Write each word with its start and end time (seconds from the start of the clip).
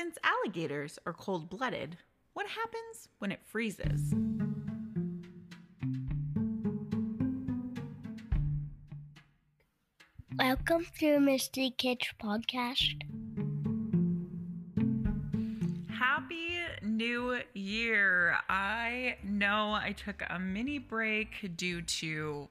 Since 0.00 0.16
alligators 0.24 0.98
are 1.04 1.12
cold 1.12 1.50
blooded, 1.50 1.98
what 2.32 2.46
happens 2.46 3.10
when 3.18 3.30
it 3.30 3.40
freezes? 3.44 4.14
Welcome 10.38 10.86
to 11.00 11.20
Mystery 11.20 11.74
Kids 11.76 12.14
Podcast. 12.18 13.02
Happy 15.90 16.56
New 16.82 17.38
Year! 17.52 18.38
I 18.48 19.18
know 19.22 19.74
I 19.74 19.92
took 19.92 20.22
a 20.30 20.38
mini 20.38 20.78
break 20.78 21.54
due 21.58 21.82
to 21.82 22.48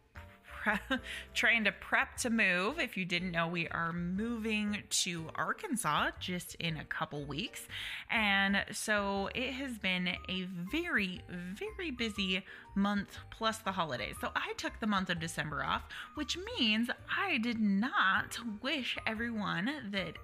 pre- 0.60 0.98
trying 1.34 1.64
to 1.66 1.72
prep 1.72 2.18
to 2.18 2.30
move. 2.30 2.80
If 2.80 2.98
you 2.98 3.06
didn't 3.06 3.32
know, 3.32 3.48
we 3.48 3.68
are 3.70 3.94
moving 3.94 4.84
to 4.90 5.30
Arkansas 5.36 6.12
just 6.20 6.56
in 6.56 6.78
a 6.78 6.86
couple 6.86 7.24
weeks. 7.26 7.68
And 8.10 8.64
so 8.72 9.30
it 9.34 9.54
has 9.54 9.78
been 9.78 10.08
a 10.08 10.44
very, 10.72 11.22
very 11.30 11.92
busy 11.92 12.44
month 12.76 13.18
plus 13.32 13.58
the 13.60 13.72
holidays. 13.72 14.16
So 14.22 14.30
I 14.36 14.54
took 14.58 14.80
the 14.80 14.88
month 14.88 15.10
of 15.10 15.20
December 15.20 15.64
off, 15.64 15.84
which 16.16 16.38
means 16.58 16.90
I 17.16 17.38
did 17.38 17.60
not 17.60 18.38
wish 18.62 18.98
everyone 19.06 19.70
that 19.92 20.18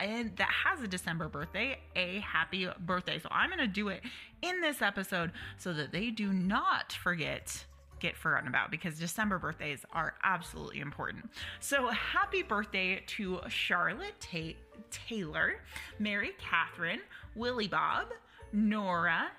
and 0.00 0.36
that 0.36 0.50
has 0.50 0.82
a 0.82 0.88
December 0.88 1.28
birthday 1.28 1.78
a 1.94 2.18
happy 2.18 2.68
birthday. 2.80 3.18
So 3.20 3.28
I'm 3.30 3.48
going 3.48 3.60
to 3.60 3.66
do 3.66 3.88
it 3.88 4.02
in 4.42 4.60
this 4.60 4.82
episode 4.82 5.30
so 5.56 5.72
that 5.72 5.92
they 5.92 6.10
do 6.10 6.32
not 6.32 6.92
forget 6.92 7.64
get 8.00 8.16
forgotten 8.16 8.48
about 8.48 8.70
because 8.70 8.98
December 8.98 9.38
birthdays 9.38 9.84
are 9.92 10.14
absolutely 10.22 10.80
important. 10.80 11.30
So 11.60 11.88
happy 11.88 12.42
birthday 12.42 13.02
to 13.06 13.40
Charlotte 13.48 14.14
Ta- 14.20 14.58
Taylor, 14.90 15.54
Mary 15.98 16.32
Catherine, 16.38 17.00
Willie 17.34 17.68
Bob, 17.68 18.08
Nora, 18.52 19.30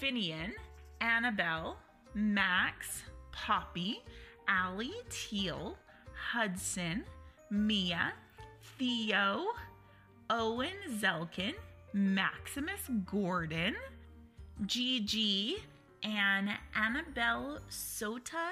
Finian, 0.00 0.52
Annabelle, 1.00 1.76
Max, 2.14 3.02
Poppy, 3.32 4.02
Allie 4.48 4.92
Teal, 5.10 5.76
Hudson, 6.12 7.04
Mia, 7.50 8.12
Theo, 8.78 9.46
Owen 10.28 10.76
Zelkin, 10.98 11.54
Maximus 11.92 12.80
Gordon, 13.04 13.74
Gigi, 14.66 15.56
and 16.02 16.50
Annabelle 16.74 17.58
Sota 17.70 18.50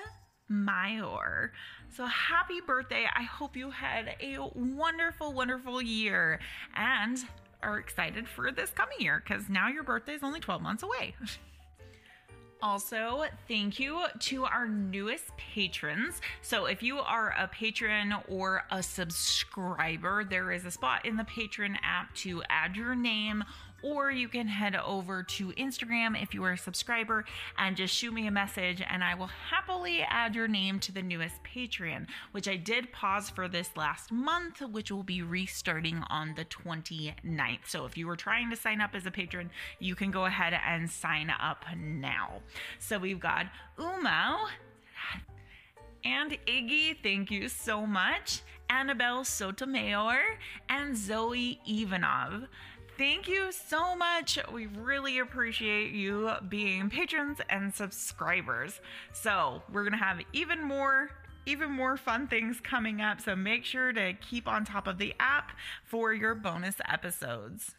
Mayor. 0.48 1.52
So 1.94 2.06
happy 2.06 2.60
birthday. 2.60 3.06
I 3.14 3.22
hope 3.22 3.56
you 3.56 3.70
had 3.70 4.16
a 4.20 4.38
wonderful, 4.54 5.32
wonderful 5.32 5.82
year 5.82 6.40
and 6.74 7.18
are 7.62 7.78
excited 7.78 8.28
for 8.28 8.52
this 8.52 8.70
coming 8.70 9.00
year 9.00 9.22
because 9.24 9.48
now 9.48 9.68
your 9.68 9.82
birthday 9.82 10.14
is 10.14 10.22
only 10.22 10.40
12 10.40 10.62
months 10.62 10.82
away. 10.82 11.14
Also, 12.60 13.22
thank 13.46 13.78
you 13.78 14.04
to 14.18 14.44
our 14.44 14.66
newest 14.66 15.36
patrons. 15.36 16.20
So, 16.42 16.66
if 16.66 16.82
you 16.82 16.98
are 16.98 17.32
a 17.38 17.46
patron 17.46 18.12
or 18.28 18.64
a 18.72 18.82
subscriber, 18.82 20.24
there 20.24 20.50
is 20.50 20.64
a 20.64 20.70
spot 20.72 21.06
in 21.06 21.16
the 21.16 21.24
patron 21.24 21.78
app 21.84 22.12
to 22.16 22.42
add 22.50 22.74
your 22.74 22.96
name 22.96 23.44
or 23.82 24.10
you 24.10 24.28
can 24.28 24.46
head 24.46 24.76
over 24.76 25.22
to 25.22 25.52
Instagram 25.52 26.20
if 26.20 26.34
you 26.34 26.42
are 26.44 26.52
a 26.52 26.58
subscriber 26.58 27.24
and 27.56 27.76
just 27.76 27.94
shoot 27.94 28.12
me 28.12 28.26
a 28.26 28.30
message, 28.30 28.82
and 28.88 29.04
I 29.04 29.14
will 29.14 29.30
happily 29.50 30.02
add 30.02 30.34
your 30.34 30.48
name 30.48 30.80
to 30.80 30.92
the 30.92 31.02
newest 31.02 31.36
Patreon, 31.44 32.06
which 32.32 32.48
I 32.48 32.56
did 32.56 32.92
pause 32.92 33.30
for 33.30 33.48
this 33.48 33.70
last 33.76 34.10
month, 34.10 34.60
which 34.60 34.90
will 34.90 35.02
be 35.02 35.22
restarting 35.22 36.02
on 36.10 36.34
the 36.34 36.44
29th. 36.44 37.66
So 37.66 37.84
if 37.84 37.96
you 37.96 38.06
were 38.06 38.16
trying 38.16 38.50
to 38.50 38.56
sign 38.56 38.80
up 38.80 38.94
as 38.94 39.06
a 39.06 39.10
patron, 39.10 39.50
you 39.78 39.94
can 39.94 40.10
go 40.10 40.24
ahead 40.24 40.58
and 40.66 40.90
sign 40.90 41.30
up 41.30 41.64
now. 41.76 42.40
So 42.78 42.98
we've 42.98 43.20
got 43.20 43.46
Umo. 43.78 44.48
And 46.04 46.38
Iggy, 46.46 46.96
thank 47.02 47.30
you 47.30 47.48
so 47.48 47.86
much. 47.86 48.42
Annabelle 48.70 49.24
Sotomayor 49.24 50.20
and 50.68 50.96
Zoe 50.96 51.58
Ivanov. 51.66 52.48
Thank 52.98 53.28
you 53.28 53.52
so 53.52 53.94
much. 53.94 54.40
We 54.52 54.66
really 54.66 55.20
appreciate 55.20 55.92
you 55.92 56.32
being 56.48 56.90
patrons 56.90 57.38
and 57.48 57.72
subscribers. 57.72 58.80
So, 59.12 59.62
we're 59.72 59.84
going 59.84 59.92
to 59.92 60.04
have 60.04 60.20
even 60.32 60.60
more 60.60 61.10
even 61.46 61.70
more 61.70 61.96
fun 61.96 62.26
things 62.26 62.60
coming 62.60 63.00
up, 63.00 63.22
so 63.22 63.34
make 63.34 63.64
sure 63.64 63.90
to 63.90 64.12
keep 64.14 64.46
on 64.46 64.66
top 64.66 64.86
of 64.86 64.98
the 64.98 65.14
app 65.18 65.52
for 65.84 66.12
your 66.12 66.34
bonus 66.34 66.74
episodes. 66.86 67.74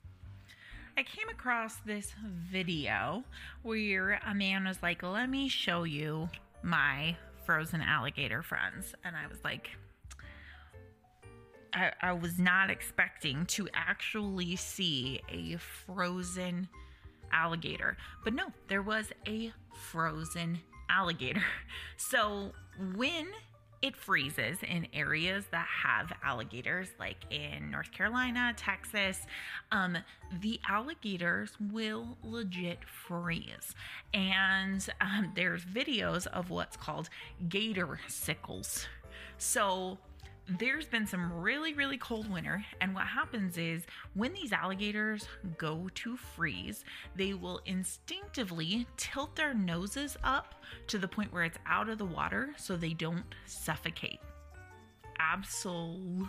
I 0.97 1.03
came 1.03 1.29
across 1.29 1.75
this 1.85 2.13
video 2.52 3.24
where 3.62 4.19
a 4.25 4.34
man 4.34 4.66
was 4.66 4.81
like, 4.81 5.03
Let 5.03 5.29
me 5.29 5.50
show 5.50 5.84
you 5.84 6.29
my 6.63 7.18
frozen 7.46 7.81
alligator 7.81 8.41
friends. 8.41 8.96
And 9.03 9.16
I 9.16 9.28
was 9.28 9.44
like, 9.44 9.72
I, 11.74 11.91
I 12.02 12.13
was 12.13 12.40
not 12.40 12.69
expecting 12.69 13.46
to 13.47 13.68
actually 13.74 14.56
see 14.56 15.22
a 15.30 15.57
frozen 15.57 16.68
alligator. 17.31 17.97
But 18.24 18.34
no, 18.34 18.47
there 18.68 18.81
was 18.81 19.12
a 19.28 19.53
frozen 19.91 20.59
alligator. 20.90 21.44
So 21.97 22.53
when 22.96 23.28
it 23.81 23.96
freezes 23.96 24.58
in 24.63 24.88
areas 24.94 25.46
that 25.52 25.68
have 25.84 26.12
alligators, 26.24 26.90
like 27.00 27.18
in 27.29 27.72
North 27.72 27.91
Carolina, 27.91 28.53
Texas, 28.58 29.22
um, 29.72 29.97
the 30.41 30.59
alligators 30.68 31.56
will 31.72 32.18
legit 32.24 32.79
freeze. 32.85 33.75
And 34.13 34.85
um, 35.02 35.31
there's 35.35 35.63
videos 35.63 36.28
of 36.28 36.50
what's 36.50 36.75
called 36.75 37.09
gatorsicles. 37.47 38.85
So 39.38 39.97
there's 40.58 40.88
been 40.88 41.06
some 41.06 41.32
really, 41.32 41.74
really 41.74 41.98
cold 41.98 42.32
winter. 42.32 42.64
And 42.82 42.96
what 42.96 43.06
happens 43.06 43.58
is 43.58 43.86
when 44.14 44.34
these 44.34 44.52
alligators 44.52 45.28
go 45.58 45.90
to 45.96 46.18
freeze, 46.18 46.84
they 47.16 47.34
will 47.34 47.62
instinctively 47.66 48.88
tilt 48.98 49.36
their 49.36 49.54
noses 49.54 50.18
up 50.24 50.56
to 50.88 50.98
the 50.98 51.08
point 51.08 51.32
where 51.32 51.44
it's 51.44 51.59
out 51.68 51.90
of 51.90 51.98
the 51.98 52.06
water 52.06 52.50
so 52.58 52.76
they 52.76 52.94
don't 52.94 53.36
suffocate. 53.46 54.20
Absolutely 55.20 56.28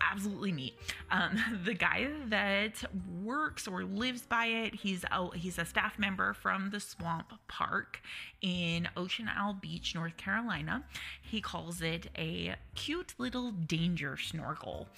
absolutely 0.00 0.52
neat. 0.52 0.74
Um, 1.10 1.38
the 1.64 1.74
guy 1.74 2.08
that 2.26 2.84
works 3.22 3.66
or 3.66 3.84
lives 3.84 4.22
by 4.22 4.46
it, 4.46 4.74
he's 4.74 5.04
a, 5.10 5.36
he's 5.36 5.58
a 5.58 5.64
staff 5.64 5.98
member 5.98 6.32
from 6.32 6.70
the 6.70 6.80
Swamp 6.80 7.32
Park 7.48 8.00
in 8.42 8.88
Ocean 8.96 9.28
Isle 9.34 9.54
Beach, 9.54 9.94
North 9.94 10.16
Carolina. 10.16 10.84
He 11.22 11.40
calls 11.40 11.82
it 11.82 12.08
a 12.16 12.54
cute 12.74 13.14
little 13.18 13.50
danger 13.52 14.16
snorkel. 14.16 14.88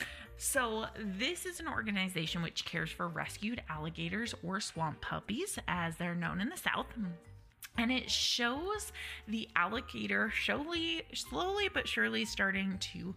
So, 0.41 0.87
this 0.97 1.47
is 1.47 1.59
an 1.59 1.67
organization 1.67 2.43
which 2.43 2.65
cares 2.65 2.93
for 2.93 3.09
rescued 3.09 3.61
alligators 3.69 4.37
or 4.45 4.61
swamp 4.61 5.01
puppies, 5.01 5.59
as 5.67 5.97
they're 5.97 6.15
known 6.15 6.41
in 6.41 6.49
the 6.49 6.57
South 6.57 6.87
and 7.79 7.93
it 7.93 8.11
shows 8.11 8.93
the 9.29 9.49
alligator 9.55 10.33
slowly, 10.45 11.03
slowly 11.15 11.69
but 11.73 11.89
surely 11.89 12.25
starting 12.25 12.77
to 12.79 13.15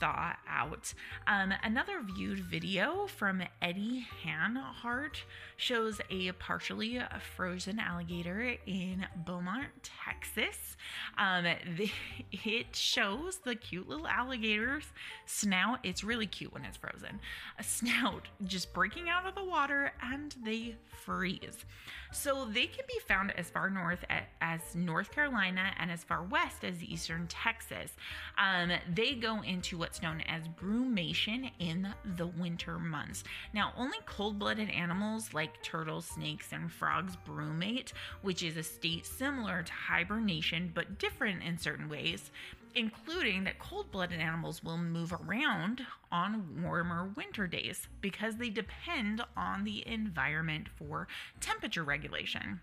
thaw 0.00 0.34
out. 0.48 0.92
Um, 1.26 1.52
another 1.62 2.00
viewed 2.02 2.40
video 2.40 3.06
from 3.06 3.42
Eddie 3.62 4.06
Hanhart 4.24 5.16
shows 5.56 6.00
a 6.10 6.32
partially 6.32 7.00
frozen 7.36 7.78
alligator 7.78 8.56
in 8.66 9.06
Beaumont, 9.24 9.68
Texas. 10.04 10.76
Um, 11.18 11.44
the, 11.76 11.90
it 12.32 12.74
shows 12.74 13.38
the 13.38 13.54
cute 13.54 13.88
little 13.88 14.06
alligator's 14.06 14.84
snout. 15.26 15.80
It's 15.82 16.04
really 16.04 16.26
cute 16.26 16.52
when 16.52 16.64
it's 16.64 16.76
frozen. 16.76 17.20
A 17.58 17.62
snout 17.62 18.28
just 18.46 18.72
breaking 18.72 19.08
out 19.08 19.26
of 19.26 19.34
the 19.34 19.44
water 19.44 19.92
and 20.02 20.34
they 20.44 20.76
freeze. 21.04 21.64
So 22.12 22.44
they 22.44 22.66
can 22.66 22.84
be 22.86 22.98
found 23.06 23.32
as 23.36 23.50
far 23.50 23.70
north 23.70 24.04
as 24.40 24.60
North 24.74 25.10
Carolina 25.10 25.72
and 25.78 25.90
as 25.90 26.04
far 26.04 26.22
west 26.22 26.64
as 26.64 26.82
eastern 26.82 27.26
Texas. 27.28 27.92
Um, 28.38 28.70
they 28.92 29.14
go 29.14 29.42
into 29.42 29.83
what's 29.84 30.00
known 30.00 30.22
as 30.22 30.48
brumation 30.48 31.50
in 31.58 31.86
the 32.16 32.26
winter 32.26 32.78
months. 32.78 33.22
Now, 33.52 33.74
only 33.76 33.98
cold 34.06 34.38
blooded 34.38 34.70
animals 34.70 35.34
like 35.34 35.62
turtles, 35.62 36.06
snakes, 36.06 36.52
and 36.52 36.72
frogs 36.72 37.18
brumate, 37.28 37.92
which 38.22 38.42
is 38.42 38.56
a 38.56 38.62
state 38.62 39.04
similar 39.04 39.62
to 39.62 39.72
hibernation 39.74 40.72
but 40.74 40.98
different 40.98 41.42
in 41.42 41.58
certain 41.58 41.90
ways, 41.90 42.30
including 42.74 43.44
that 43.44 43.58
cold 43.58 43.90
blooded 43.90 44.20
animals 44.20 44.64
will 44.64 44.78
move 44.78 45.12
around 45.12 45.82
on 46.10 46.62
warmer 46.62 47.10
winter 47.14 47.46
days 47.46 47.86
because 48.00 48.38
they 48.38 48.48
depend 48.48 49.20
on 49.36 49.64
the 49.64 49.86
environment 49.86 50.66
for 50.78 51.08
temperature 51.42 51.84
regulation. 51.84 52.58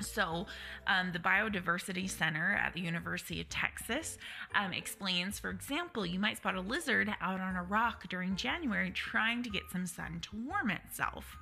So, 0.00 0.46
um, 0.86 1.12
the 1.12 1.18
Biodiversity 1.18 2.08
Center 2.08 2.54
at 2.54 2.72
the 2.74 2.80
University 2.80 3.40
of 3.40 3.48
Texas 3.48 4.18
um, 4.54 4.72
explains, 4.72 5.38
for 5.38 5.50
example, 5.50 6.04
you 6.06 6.18
might 6.18 6.36
spot 6.36 6.54
a 6.54 6.60
lizard 6.60 7.12
out 7.20 7.40
on 7.40 7.56
a 7.56 7.62
rock 7.62 8.08
during 8.08 8.36
January 8.36 8.90
trying 8.90 9.42
to 9.42 9.50
get 9.50 9.62
some 9.72 9.86
sun 9.86 10.20
to 10.22 10.36
warm 10.36 10.70
itself. 10.70 11.39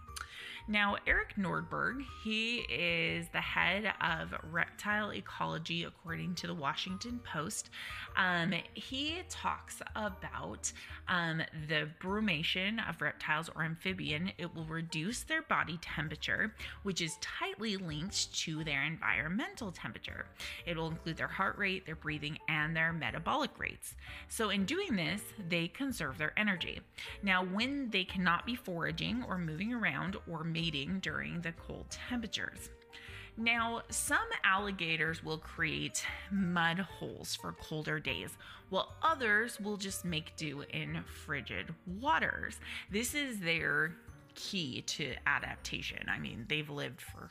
Now, 0.70 0.96
Eric 1.06 1.36
Nordberg, 1.38 2.04
he 2.22 2.58
is 2.58 3.26
the 3.32 3.40
head 3.40 3.90
of 4.02 4.34
reptile 4.52 5.14
ecology, 5.14 5.84
according 5.84 6.34
to 6.34 6.46
the 6.46 6.52
Washington 6.52 7.20
Post. 7.24 7.70
Um, 8.18 8.52
he 8.74 9.22
talks 9.30 9.80
about 9.96 10.70
um, 11.08 11.40
the 11.68 11.88
brumation 12.02 12.86
of 12.86 13.00
reptiles 13.00 13.48
or 13.56 13.62
amphibian. 13.62 14.30
It 14.36 14.54
will 14.54 14.66
reduce 14.66 15.22
their 15.22 15.40
body 15.40 15.78
temperature, 15.80 16.54
which 16.82 17.00
is 17.00 17.16
tightly 17.22 17.78
linked 17.78 18.34
to 18.40 18.62
their 18.62 18.82
environmental 18.82 19.72
temperature. 19.72 20.26
It 20.66 20.76
will 20.76 20.88
include 20.88 21.16
their 21.16 21.28
heart 21.28 21.56
rate, 21.56 21.86
their 21.86 21.96
breathing, 21.96 22.38
and 22.46 22.76
their 22.76 22.92
metabolic 22.92 23.58
rates. 23.58 23.94
So, 24.28 24.50
in 24.50 24.66
doing 24.66 24.96
this, 24.96 25.22
they 25.48 25.68
conserve 25.68 26.18
their 26.18 26.38
energy. 26.38 26.80
Now, 27.22 27.42
when 27.42 27.88
they 27.88 28.04
cannot 28.04 28.44
be 28.44 28.54
foraging 28.54 29.24
or 29.26 29.38
moving 29.38 29.72
around 29.72 30.18
or 30.30 30.44
mating 30.58 30.98
during 30.98 31.40
the 31.40 31.52
cold 31.52 31.86
temperatures. 31.88 32.70
Now, 33.36 33.82
some 33.90 34.28
alligators 34.42 35.22
will 35.22 35.38
create 35.38 36.04
mud 36.32 36.80
holes 36.80 37.36
for 37.36 37.52
colder 37.52 38.00
days, 38.00 38.36
while 38.68 38.96
others 39.00 39.60
will 39.60 39.76
just 39.76 40.04
make 40.04 40.34
do 40.36 40.64
in 40.72 41.04
frigid 41.24 41.72
waters. 42.00 42.58
This 42.90 43.14
is 43.14 43.38
their 43.38 43.94
key 44.34 44.82
to 44.82 45.14
adaptation. 45.28 46.08
I 46.08 46.18
mean, 46.18 46.46
they've 46.48 46.68
lived 46.68 47.00
for 47.00 47.30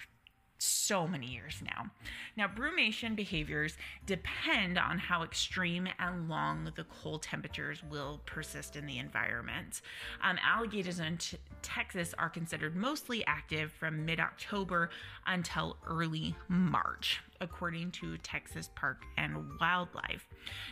so 0.58 1.08
many 1.08 1.28
years 1.28 1.62
now. 1.64 1.90
Now, 2.36 2.48
brumation 2.48 3.16
behaviors 3.16 3.78
depend 4.06 4.78
on 4.78 4.98
how 4.98 5.24
extreme 5.24 5.88
and 6.00 6.30
long 6.30 6.72
the 6.76 6.86
cold 6.86 7.24
temperatures 7.24 7.84
will 7.90 8.22
persist 8.26 8.76
in 8.76 8.86
the 8.86 8.98
environment. 8.98 9.82
Um, 10.24 10.38
alligators 10.44 11.00
in 11.00 11.18
t- 11.18 11.38
Texas 11.62 12.14
are 12.18 12.30
considered 12.30 12.76
mostly 12.76 13.26
active 13.26 13.72
from 13.72 14.06
mid 14.06 14.20
October 14.20 14.90
until 15.26 15.78
early 15.86 16.36
March, 16.48 17.22
according 17.42 17.92
to 17.92 18.18
Texas 18.20 18.70
Park 18.76 19.04
and 19.18 19.36
Wildlife. 19.60 20.28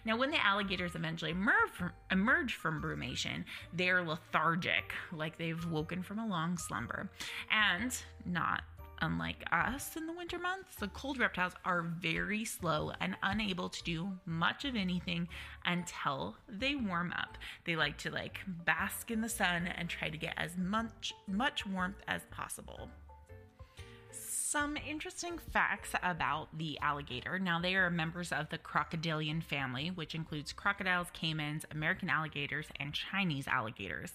Now, 0.06 0.18
when 0.18 0.32
the 0.32 0.44
alligators 0.44 0.96
eventually 0.96 1.32
emerge 1.32 1.70
from, 1.72 1.92
emerge 2.12 2.56
from 2.56 2.82
brumation, 2.82 3.44
they're 3.74 4.04
lethargic, 4.04 4.94
like 5.12 5.38
they've 5.38 5.66
woken 5.66 6.02
from 6.04 6.20
a 6.20 6.28
long 6.28 6.58
slumber, 6.58 7.10
and 7.52 7.96
not 8.26 8.64
Unlike 9.02 9.44
us 9.52 9.96
in 9.96 10.08
the 10.08 10.14
winter 10.14 10.40
months, 10.40 10.76
the 10.76 10.88
cold 10.88 11.20
reptiles 11.20 11.54
are 11.66 11.82
very 11.82 12.46
slow 12.46 12.92
and 13.00 13.16
unable 13.22 13.70
to 13.70 13.84
do 13.84 14.20
much 14.26 14.66
of 14.66 14.76
anything 14.76 15.28
until 15.66 16.38
they 16.48 16.76
warm 16.76 17.14
up. 17.14 17.38
They 17.66 17.76
like 17.76 17.98
to 18.00 18.12
like 18.12 18.40
bask 18.48 19.12
in 19.12 19.22
the 19.22 19.30
sun 19.30 19.68
and 19.68 19.90
try 19.90 20.10
to 20.10 20.18
get 20.18 20.34
as 20.38 20.58
much 20.58 21.14
much 21.28 21.66
warmth 21.66 22.02
as 22.08 22.22
possible 22.32 22.90
some 24.56 24.78
interesting 24.88 25.38
facts 25.52 25.90
about 26.02 26.48
the 26.58 26.80
alligator. 26.80 27.38
Now, 27.38 27.60
they 27.60 27.76
are 27.76 27.90
members 27.90 28.32
of 28.32 28.48
the 28.48 28.58
crocodilian 28.58 29.44
family, 29.44 29.90
which 29.90 30.16
includes 30.16 30.54
crocodiles, 30.54 31.08
caimans, 31.14 31.66
American 31.72 32.10
alligators, 32.10 32.68
and 32.80 32.94
Chinese 32.94 33.50
alligators. 33.50 34.14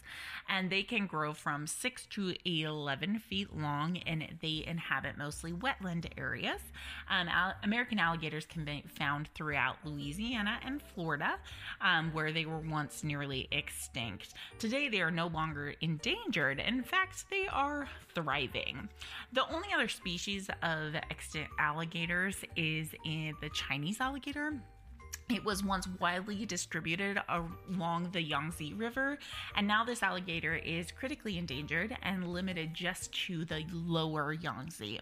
And 0.49 0.71
they 0.71 0.83
can 0.83 1.07
grow 1.07 1.35
from 1.35 1.67
6 1.67 2.07
to 2.13 2.35
11 2.47 3.19
feet 3.19 3.55
long, 3.55 3.99
and 4.07 4.39
they 4.41 4.65
inhabit 4.67 5.19
mostly 5.19 5.53
wetland 5.53 6.07
areas. 6.17 6.63
Um, 7.11 7.29
al- 7.29 7.57
American 7.63 7.99
alligators 7.99 8.47
can 8.47 8.65
be 8.65 8.83
found 8.99 9.29
throughout 9.35 9.77
Louisiana 9.85 10.59
and 10.65 10.81
Florida, 10.81 11.35
um, 11.83 12.15
where 12.15 12.33
they 12.33 12.47
were 12.47 12.61
once 12.61 13.05
nearly 13.05 13.47
extinct. 13.53 14.33
Today, 14.59 14.89
they 14.89 15.03
are 15.03 15.11
no 15.11 15.27
longer 15.27 15.75
endangered. 15.83 16.61
In 16.61 16.83
fact, 16.83 17.27
they 17.29 17.47
are 17.47 17.89
thriving. 18.15 18.89
The 19.35 19.47
only 19.53 19.69
other 19.75 19.89
species 19.89 20.30
species 20.31 20.49
of 20.63 20.95
extant 20.95 21.49
alligators 21.59 22.45
is 22.57 22.95
in 23.05 23.35
the 23.41 23.49
Chinese 23.51 24.01
alligator. 24.01 24.61
It 25.29 25.45
was 25.45 25.65
once 25.65 25.89
widely 26.01 26.47
distributed 26.47 27.21
along 27.29 28.11
the 28.13 28.23
Yangtze 28.23 28.75
River, 28.75 29.19
and 29.57 29.67
now 29.67 29.85
this 29.85 30.03
alligator 30.03 30.55
is 30.55 30.93
critically 30.93 31.39
endangered 31.39 31.97
and 32.03 32.29
limited 32.29 32.75
just 32.75 33.13
to 33.27 33.45
the 33.45 33.65
lower 33.73 34.33
Yangtze. 34.33 35.01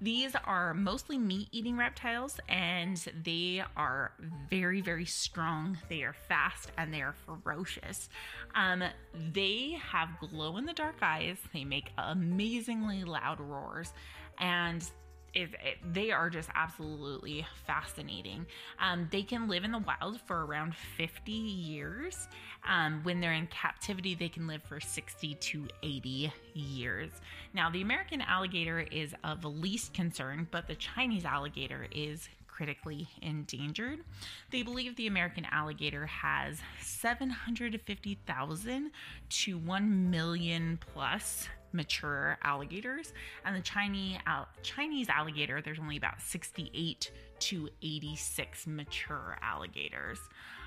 These 0.00 0.34
are 0.44 0.74
mostly 0.74 1.16
meat 1.16 1.46
eating 1.52 1.76
reptiles 1.76 2.40
and 2.48 2.96
they 3.22 3.62
are 3.76 4.10
very, 4.50 4.80
very 4.80 5.04
strong. 5.04 5.78
They 5.88 6.02
are 6.02 6.12
fast 6.12 6.72
and 6.76 6.92
they 6.92 7.02
are 7.02 7.14
ferocious. 7.24 8.08
Um, 8.56 8.82
they 9.32 9.78
have 9.92 10.08
glow 10.18 10.56
in 10.56 10.66
the 10.66 10.72
dark 10.72 10.96
eyes, 11.02 11.38
they 11.52 11.62
make 11.62 11.92
amazingly 11.98 13.04
loud 13.04 13.38
roars, 13.38 13.92
and 14.38 14.84
it, 15.34 15.50
they 15.92 16.10
are 16.10 16.28
just 16.28 16.48
absolutely 16.54 17.46
fascinating. 17.66 18.46
Um, 18.78 19.08
they 19.10 19.22
can 19.22 19.48
live 19.48 19.64
in 19.64 19.72
the 19.72 19.78
wild 19.78 20.20
for 20.20 20.44
around 20.44 20.74
50 20.74 21.32
years. 21.32 22.28
Um, 22.68 23.00
when 23.02 23.20
they're 23.20 23.32
in 23.32 23.46
captivity, 23.46 24.14
they 24.14 24.28
can 24.28 24.46
live 24.46 24.62
for 24.62 24.78
60 24.78 25.34
to 25.34 25.68
80 25.82 26.32
years. 26.54 27.10
Now, 27.54 27.70
the 27.70 27.82
American 27.82 28.20
alligator 28.20 28.80
is 28.80 29.14
of 29.24 29.44
least 29.44 29.94
concern, 29.94 30.48
but 30.50 30.68
the 30.68 30.74
Chinese 30.74 31.24
alligator 31.24 31.86
is 31.90 32.28
critically 32.52 33.08
endangered. 33.22 34.00
They 34.50 34.62
believe 34.62 34.96
the 34.96 35.06
American 35.06 35.46
alligator 35.50 36.04
has 36.06 36.58
750,000 36.80 38.90
to 39.28 39.58
1 39.58 40.10
million 40.10 40.78
plus 40.92 41.48
mature 41.72 42.38
alligators, 42.42 43.14
and 43.44 43.56
the 43.56 43.62
Chinese 43.62 44.18
Chinese 44.62 45.08
alligator 45.08 45.62
there's 45.62 45.78
only 45.78 45.96
about 45.96 46.20
68 46.20 47.10
to 47.40 47.68
86 47.82 48.66
mature 48.66 49.38
alligators. 49.42 50.18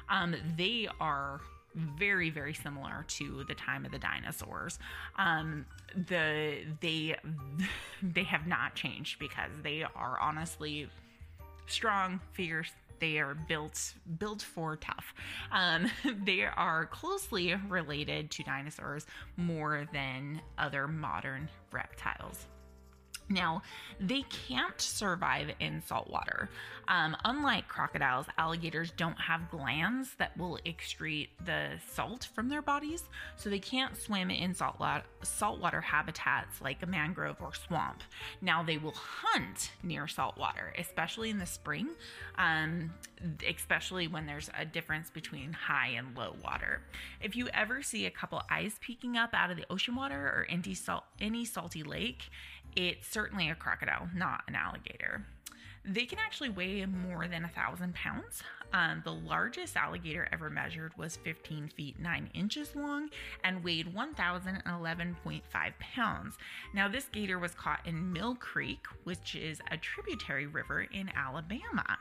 Um, 0.10 0.36
they 0.58 0.88
are 1.00 1.42
very 1.98 2.30
very 2.30 2.54
similar 2.54 3.04
to 3.08 3.44
the 3.50 3.54
time 3.54 3.86
of 3.86 3.92
the 3.92 4.00
dinosaurs 4.00 4.80
um 5.18 5.66
the 6.08 6.60
they 6.80 7.14
they 8.02 8.24
have 8.24 8.48
not 8.48 8.74
changed 8.76 9.20
because 9.20 9.52
they 9.62 9.84
are 9.84 10.18
honestly 10.22 10.88
strong 11.68 12.20
fierce 12.34 12.72
they 13.00 13.20
are 13.20 13.36
built 13.36 13.94
built 14.20 14.42
for 14.42 14.78
tough. 14.78 15.14
Um, 15.52 15.92
they 16.24 16.44
are 16.44 16.86
closely 16.86 17.54
related 17.68 18.32
to 18.32 18.44
dinosaurs 18.44 19.06
more 19.38 19.86
than 19.92 20.42
other 20.58 20.88
modern 20.88 21.50
reptiles. 21.72 22.48
Now, 23.30 23.64
they 24.00 24.24
can't 24.24 24.80
survive 24.80 25.50
in 25.60 25.82
salt 25.86 26.10
water. 26.10 26.50
Um, 26.88 27.18
unlike 27.26 27.68
crocodiles, 27.68 28.28
alligators 28.38 28.92
don't 28.92 29.20
have 29.20 29.50
glands 29.50 30.16
that 30.20 30.38
will 30.38 30.60
excrete 30.66 31.30
the 31.44 31.80
salt 31.92 32.28
from 32.36 32.50
their 32.50 32.62
bodies, 32.62 33.04
so 33.36 33.50
they 33.50 33.60
can't 33.60 33.98
swim 33.98 34.30
in 34.30 34.54
salt 34.54 34.76
saltwater 35.24 35.82
habitats 35.82 36.62
like 36.62 36.84
a 36.84 36.86
mangrove 36.86 37.38
or 37.42 37.54
swamp. 37.54 38.04
Now, 38.42 38.62
they 38.62 38.78
will 38.78 38.94
hunt 38.96 39.72
near 39.82 40.08
saltwater, 40.08 40.74
especially 40.78 41.32
in 41.32 41.40
the 41.40 41.46
spring, 41.48 41.90
um, 42.38 42.94
especially 43.48 44.08
when 44.08 44.28
there's 44.28 44.52
a 44.58 44.66
difference 44.66 45.10
between 45.10 45.54
high 45.54 45.90
and 45.90 46.16
low 46.16 46.36
water. 46.44 46.82
If 47.22 47.36
you 47.36 47.48
ever 47.54 47.82
see 47.82 48.06
a 48.06 48.12
couple 48.12 48.42
eyes 48.52 48.76
peeking 48.82 49.18
up 49.18 49.32
out 49.34 49.50
of 49.50 49.58
the 49.58 49.66
ocean 49.72 49.96
water 49.96 50.16
or 50.16 50.46
any, 50.50 50.76
salt, 50.76 51.06
any 51.20 51.46
salty 51.46 51.82
lake, 51.82 52.30
it's 52.76 53.08
certainly 53.08 53.50
a 53.50 53.56
crocodile, 53.56 54.10
not 54.14 54.44
an 54.48 54.56
alligator. 54.56 55.26
They 55.88 56.06
can 56.06 56.18
actually 56.18 56.50
weigh 56.50 56.84
more 56.86 57.28
than 57.28 57.46
a 57.46 57.50
thousand 57.50 57.94
pounds. 57.94 58.42
Um, 58.74 59.02
the 59.06 59.14
largest 59.14 59.78
alligator 59.78 60.28
ever 60.32 60.50
measured 60.50 60.98
was 60.98 61.18
15 61.18 61.70
feet 61.70 62.00
9 62.00 62.30
inches 62.34 62.76
long 62.76 63.10
and 63.44 63.64
weighed 63.64 63.94
1,011.5 63.94 65.44
pounds. 65.80 66.38
Now, 66.74 66.88
this 66.88 67.06
gator 67.12 67.38
was 67.38 67.54
caught 67.54 67.86
in 67.86 68.12
Mill 68.12 68.36
Creek, 68.36 68.86
which 69.04 69.36
is 69.36 69.62
a 69.70 69.78
tributary 69.78 70.48
river 70.48 70.82
in 70.92 71.12
Alabama. 71.16 71.98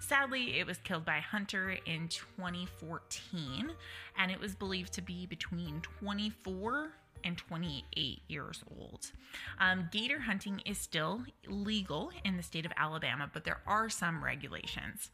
Sadly, 0.00 0.58
it 0.58 0.66
was 0.66 0.78
killed 0.78 1.04
by 1.04 1.18
a 1.18 1.22
hunter 1.22 1.70
in 1.86 2.08
2014, 2.08 3.70
and 4.16 4.30
it 4.32 4.40
was 4.40 4.56
believed 4.56 4.92
to 4.94 5.02
be 5.02 5.26
between 5.26 5.80
24 6.00 6.90
and 7.24 7.36
28 7.36 8.22
years 8.28 8.62
old. 8.78 9.12
Um, 9.58 9.88
gator 9.92 10.20
hunting 10.20 10.60
is 10.64 10.78
still 10.78 11.22
legal 11.46 12.10
in 12.24 12.36
the 12.36 12.42
state 12.42 12.66
of 12.66 12.72
Alabama, 12.76 13.30
but 13.32 13.44
there 13.44 13.60
are 13.66 13.88
some 13.88 14.22
regulations. 14.22 15.10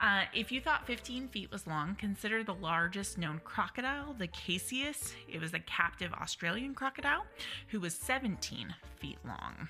Uh, 0.00 0.24
if 0.34 0.50
you 0.50 0.60
thought 0.60 0.86
15 0.86 1.28
feet 1.28 1.50
was 1.50 1.66
long, 1.66 1.94
consider 1.94 2.42
the 2.42 2.54
largest 2.54 3.18
known 3.18 3.40
crocodile, 3.44 4.14
the 4.18 4.28
Cassius. 4.28 5.14
It 5.28 5.40
was 5.40 5.54
a 5.54 5.60
captive 5.60 6.12
Australian 6.12 6.74
crocodile 6.74 7.24
who 7.68 7.80
was 7.80 7.94
17 7.94 8.74
feet 8.98 9.18
long. 9.24 9.68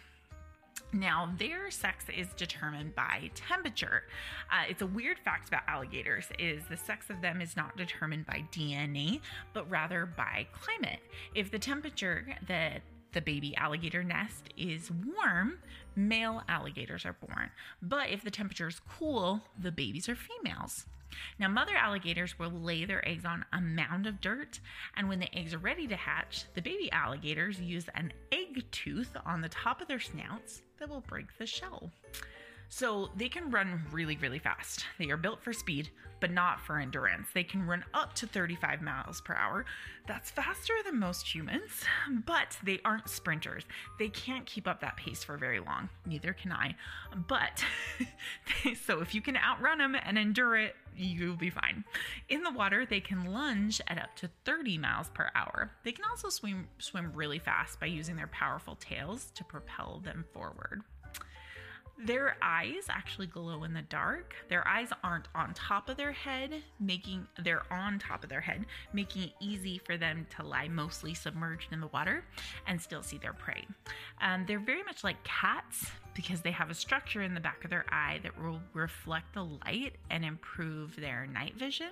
Now, 0.94 1.32
their 1.38 1.72
sex 1.72 2.04
is 2.16 2.28
determined 2.36 2.94
by 2.94 3.30
temperature. 3.34 4.04
Uh, 4.50 4.62
it's 4.68 4.80
a 4.80 4.86
weird 4.86 5.18
fact 5.18 5.48
about 5.48 5.62
alligators 5.66 6.28
is 6.38 6.62
the 6.70 6.76
sex 6.76 7.10
of 7.10 7.20
them 7.20 7.40
is 7.40 7.56
not 7.56 7.76
determined 7.76 8.26
by 8.26 8.44
DNA, 8.52 9.20
but 9.52 9.68
rather 9.68 10.06
by 10.06 10.46
climate. 10.52 11.00
If 11.34 11.50
the 11.50 11.58
temperature 11.58 12.24
that 12.46 12.82
the 13.10 13.20
baby 13.20 13.56
alligator 13.56 14.04
nest 14.04 14.50
is 14.56 14.90
warm, 14.90 15.58
male 15.96 16.42
alligators 16.48 17.04
are 17.04 17.14
born. 17.14 17.50
But 17.82 18.10
if 18.10 18.22
the 18.22 18.30
temperature 18.30 18.68
is 18.68 18.80
cool, 18.88 19.40
the 19.60 19.72
babies 19.72 20.08
are 20.08 20.16
females. 20.16 20.86
Now, 21.38 21.48
mother 21.48 21.74
alligators 21.76 22.38
will 22.38 22.50
lay 22.50 22.84
their 22.84 23.06
eggs 23.08 23.24
on 23.24 23.44
a 23.52 23.60
mound 23.60 24.06
of 24.06 24.20
dirt, 24.20 24.60
and 24.96 25.08
when 25.08 25.20
the 25.20 25.34
eggs 25.36 25.54
are 25.54 25.58
ready 25.58 25.86
to 25.88 25.96
hatch, 25.96 26.44
the 26.54 26.62
baby 26.62 26.90
alligators 26.92 27.60
use 27.60 27.86
an 27.94 28.12
egg 28.32 28.64
tooth 28.70 29.16
on 29.24 29.40
the 29.40 29.48
top 29.48 29.80
of 29.80 29.88
their 29.88 30.00
snouts 30.00 30.62
that 30.78 30.88
will 30.88 31.00
break 31.00 31.26
the 31.38 31.46
shell. 31.46 31.90
So 32.68 33.10
they 33.16 33.28
can 33.28 33.50
run 33.50 33.82
really, 33.92 34.16
really 34.16 34.38
fast. 34.38 34.84
They 34.98 35.10
are 35.10 35.16
built 35.16 35.42
for 35.42 35.52
speed, 35.52 35.90
but 36.20 36.30
not 36.30 36.60
for 36.60 36.78
endurance. 36.78 37.28
They 37.34 37.44
can 37.44 37.66
run 37.66 37.84
up 37.92 38.14
to 38.14 38.26
35 38.26 38.82
miles 38.82 39.20
per 39.20 39.34
hour. 39.34 39.64
That's 40.06 40.30
faster 40.30 40.74
than 40.84 40.98
most 40.98 41.32
humans, 41.32 41.84
but 42.26 42.56
they 42.62 42.80
aren't 42.84 43.08
sprinters. 43.08 43.64
They 43.98 44.08
can't 44.08 44.46
keep 44.46 44.66
up 44.66 44.80
that 44.80 44.96
pace 44.96 45.22
for 45.22 45.36
very 45.36 45.60
long. 45.60 45.88
Neither 46.06 46.32
can 46.32 46.52
I. 46.52 46.76
But 47.28 47.64
so 48.86 49.00
if 49.00 49.14
you 49.14 49.20
can 49.20 49.36
outrun 49.36 49.78
them 49.78 49.94
and 49.94 50.18
endure 50.18 50.56
it, 50.56 50.76
you'll 50.96 51.36
be 51.36 51.50
fine. 51.50 51.84
In 52.28 52.42
the 52.42 52.52
water, 52.52 52.86
they 52.86 53.00
can 53.00 53.32
lunge 53.32 53.80
at 53.86 53.98
up 53.98 54.14
to 54.16 54.30
30 54.44 54.78
miles 54.78 55.10
per 55.10 55.30
hour. 55.34 55.70
They 55.82 55.92
can 55.92 56.04
also 56.08 56.28
swim 56.28 56.68
swim 56.78 57.12
really 57.14 57.38
fast 57.38 57.80
by 57.80 57.86
using 57.86 58.16
their 58.16 58.28
powerful 58.28 58.76
tails 58.76 59.30
to 59.34 59.44
propel 59.44 60.00
them 60.04 60.24
forward. 60.32 60.82
Their 61.96 62.36
eyes 62.42 62.86
actually 62.88 63.28
glow 63.28 63.62
in 63.62 63.72
the 63.72 63.82
dark. 63.82 64.34
Their 64.48 64.66
eyes 64.66 64.88
aren't 65.04 65.28
on 65.34 65.54
top 65.54 65.88
of 65.88 65.96
their 65.96 66.12
head, 66.12 66.62
making 66.80 67.26
they're 67.42 67.62
on 67.72 67.98
top 67.98 68.24
of 68.24 68.30
their 68.30 68.40
head, 68.40 68.66
making 68.92 69.22
it 69.22 69.32
easy 69.40 69.78
for 69.78 69.96
them 69.96 70.26
to 70.36 70.44
lie 70.44 70.68
mostly 70.68 71.14
submerged 71.14 71.72
in 71.72 71.80
the 71.80 71.86
water 71.88 72.24
and 72.66 72.80
still 72.80 73.02
see 73.02 73.18
their 73.18 73.32
prey. 73.32 73.64
Um, 74.20 74.44
they're 74.46 74.58
very 74.58 74.82
much 74.82 75.04
like 75.04 75.22
cats 75.22 75.86
because 76.14 76.40
they 76.40 76.50
have 76.50 76.70
a 76.70 76.74
structure 76.74 77.22
in 77.22 77.34
the 77.34 77.40
back 77.40 77.64
of 77.64 77.70
their 77.70 77.86
eye 77.90 78.20
that 78.22 78.40
will 78.40 78.60
reflect 78.72 79.32
the 79.32 79.44
light 79.44 79.94
and 80.10 80.24
improve 80.24 80.96
their 80.96 81.26
night 81.26 81.54
vision. 81.56 81.90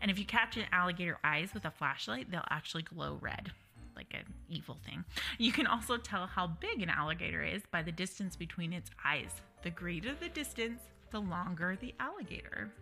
And 0.00 0.10
if 0.10 0.18
you 0.18 0.24
catch 0.24 0.56
an 0.56 0.66
alligator 0.72 1.18
eyes 1.24 1.52
with 1.52 1.64
a 1.64 1.70
flashlight, 1.70 2.30
they'll 2.30 2.44
actually 2.48 2.82
glow 2.82 3.18
red 3.20 3.52
like 3.96 4.12
an 4.14 4.32
evil 4.48 4.78
thing. 4.84 5.04
You 5.38 5.52
can 5.52 5.66
also 5.66 5.96
tell 5.96 6.26
how 6.26 6.46
big 6.46 6.82
an 6.82 6.90
alligator 6.90 7.42
is 7.42 7.62
by 7.70 7.82
the 7.82 7.92
distance 7.92 8.36
between 8.36 8.72
its 8.72 8.90
eyes. 9.04 9.32
The 9.62 9.70
greater 9.70 10.14
the 10.14 10.28
distance, 10.28 10.80
the 11.10 11.20
longer 11.20 11.76
the 11.80 11.94
alligator. 12.00 12.72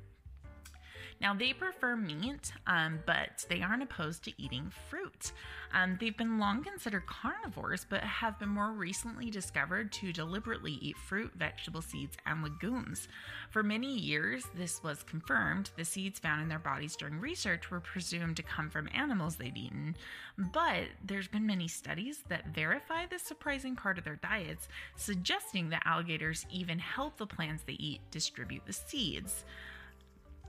Now, 1.20 1.34
they 1.34 1.52
prefer 1.52 1.96
meat, 1.96 2.50
um, 2.66 3.00
but 3.04 3.44
they 3.50 3.60
aren't 3.60 3.82
opposed 3.82 4.24
to 4.24 4.42
eating 4.42 4.72
fruit. 4.88 5.32
Um, 5.72 5.98
they've 6.00 6.16
been 6.16 6.38
long 6.38 6.64
considered 6.64 7.06
carnivores, 7.06 7.86
but 7.88 8.02
have 8.02 8.38
been 8.38 8.48
more 8.48 8.72
recently 8.72 9.30
discovered 9.30 9.92
to 9.92 10.12
deliberately 10.12 10.78
eat 10.80 10.96
fruit, 10.96 11.30
vegetable 11.36 11.82
seeds, 11.82 12.16
and 12.24 12.42
legumes. 12.42 13.06
For 13.50 13.62
many 13.62 13.98
years, 13.98 14.46
this 14.54 14.82
was 14.82 15.02
confirmed. 15.02 15.70
The 15.76 15.84
seeds 15.84 16.18
found 16.18 16.42
in 16.42 16.48
their 16.48 16.58
bodies 16.58 16.96
during 16.96 17.20
research 17.20 17.70
were 17.70 17.80
presumed 17.80 18.36
to 18.36 18.42
come 18.42 18.70
from 18.70 18.88
animals 18.94 19.36
they'd 19.36 19.56
eaten, 19.56 19.96
but 20.38 20.84
there's 21.04 21.28
been 21.28 21.46
many 21.46 21.68
studies 21.68 22.24
that 22.28 22.54
verify 22.54 23.04
this 23.06 23.22
surprising 23.22 23.76
part 23.76 23.98
of 23.98 24.04
their 24.04 24.16
diets, 24.16 24.68
suggesting 24.96 25.68
that 25.68 25.82
alligators 25.84 26.46
even 26.50 26.78
help 26.78 27.18
the 27.18 27.26
plants 27.26 27.62
they 27.66 27.74
eat 27.74 28.00
distribute 28.10 28.62
the 28.66 28.72
seeds. 28.72 29.44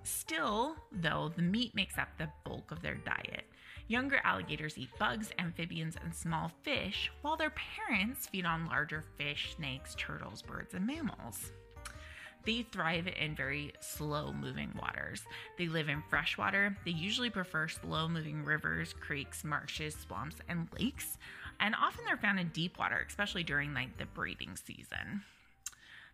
Still, 0.03 0.75
though, 0.91 1.31
the 1.35 1.41
meat 1.41 1.75
makes 1.75 1.97
up 1.97 2.09
the 2.17 2.29
bulk 2.43 2.71
of 2.71 2.81
their 2.81 2.95
diet. 2.95 3.45
Younger 3.87 4.19
alligators 4.23 4.77
eat 4.77 4.89
bugs, 4.97 5.31
amphibians, 5.37 5.95
and 6.01 6.13
small 6.13 6.51
fish, 6.63 7.11
while 7.21 7.37
their 7.37 7.51
parents 7.51 8.27
feed 8.27 8.45
on 8.45 8.67
larger 8.67 9.03
fish, 9.17 9.55
snakes, 9.55 9.95
turtles, 9.95 10.41
birds, 10.41 10.73
and 10.73 10.87
mammals. 10.87 11.51
They 12.43 12.63
thrive 12.63 13.07
in 13.07 13.35
very 13.35 13.73
slow 13.81 14.33
moving 14.33 14.71
waters. 14.81 15.21
They 15.57 15.67
live 15.67 15.89
in 15.89 16.03
freshwater. 16.09 16.75
They 16.85 16.91
usually 16.91 17.29
prefer 17.29 17.67
slow 17.67 18.07
moving 18.07 18.43
rivers, 18.43 18.93
creeks, 18.93 19.43
marshes, 19.43 19.95
swamps, 19.95 20.37
and 20.49 20.67
lakes. 20.79 21.19
And 21.59 21.75
often 21.75 22.03
they're 22.05 22.17
found 22.17 22.39
in 22.39 22.47
deep 22.49 22.79
water, 22.79 23.05
especially 23.07 23.43
during 23.43 23.75
like 23.75 23.97
the 23.97 24.05
breeding 24.05 24.55
season. 24.55 25.21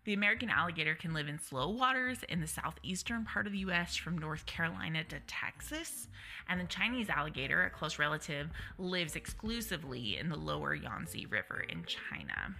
The 0.08 0.14
American 0.14 0.48
alligator 0.48 0.94
can 0.94 1.12
live 1.12 1.28
in 1.28 1.38
slow 1.38 1.68
waters 1.68 2.20
in 2.30 2.40
the 2.40 2.46
southeastern 2.46 3.26
part 3.26 3.46
of 3.46 3.52
the 3.52 3.58
US 3.58 3.94
from 3.94 4.16
North 4.16 4.46
Carolina 4.46 5.04
to 5.04 5.20
Texas, 5.26 6.08
and 6.48 6.58
the 6.58 6.64
Chinese 6.64 7.10
alligator, 7.10 7.64
a 7.64 7.68
close 7.68 7.98
relative, 7.98 8.48
lives 8.78 9.16
exclusively 9.16 10.16
in 10.16 10.30
the 10.30 10.36
lower 10.36 10.74
Yangtze 10.74 11.26
River 11.26 11.62
in 11.68 11.84
China. 11.84 12.54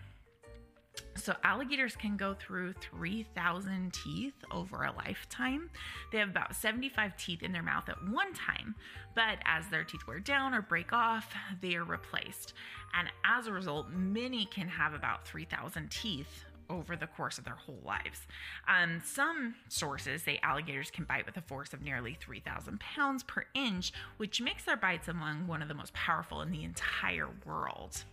So, 1.15 1.35
alligators 1.43 1.97
can 1.97 2.19
go 2.19 2.35
through 2.35 2.75
3,000 2.75 3.95
teeth 3.95 4.35
over 4.51 4.83
a 4.83 4.93
lifetime. 4.93 5.71
They 6.13 6.19
have 6.19 6.29
about 6.29 6.55
75 6.55 7.17
teeth 7.17 7.43
in 7.43 7.53
their 7.53 7.63
mouth 7.63 7.89
at 7.89 8.11
one 8.11 8.35
time, 8.35 8.75
but 9.15 9.39
as 9.47 9.67
their 9.69 9.85
teeth 9.85 10.07
wear 10.07 10.21
down 10.21 10.53
or 10.53 10.61
break 10.61 10.93
off, 10.93 11.33
they 11.63 11.77
are 11.77 11.85
replaced. 11.85 12.53
And 12.93 13.09
as 13.25 13.47
a 13.47 13.53
result, 13.53 13.89
many 13.91 14.45
can 14.45 14.69
have 14.69 14.93
about 14.93 15.27
3,000 15.27 15.91
teeth 15.91 16.45
over 16.71 16.97
the 16.97 17.07
course 17.07 17.39
of 17.39 17.45
their 17.45 17.55
whole 17.55 17.81
lives. 17.85 18.27
Um, 18.67 19.03
some 19.05 19.55
sources 19.69 20.23
say 20.23 20.39
alligators 20.43 20.91
can 20.91 21.05
bite 21.05 21.27
with 21.27 21.37
a 21.37 21.43
force 21.43 21.73
of 21.73 21.83
nearly 21.83 22.17
3,000 22.21 22.81
pounds 22.81 23.23
per 23.23 23.45
inch, 23.55 23.93
which 24.17 24.41
makes 24.41 24.65
their 24.65 24.77
bites 24.77 25.09
among 25.09 25.47
one 25.47 25.63
of 25.63 25.69
the 25.69 25.75
most 25.75 25.93
powerful 25.93 26.41
in 26.43 26.51
the 26.51 26.65
entire 26.65 27.29
world. 27.45 28.05